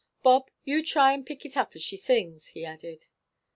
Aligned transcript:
Bob, 0.23 0.49
you 0.63 0.83
try 0.83 1.13
and 1.13 1.27
pick 1.27 1.45
it 1.45 1.55
up 1.55 1.75
as 1.75 1.83
she 1.83 1.95
sings," 1.95 2.47
he 2.47 2.65
added. 2.65 3.05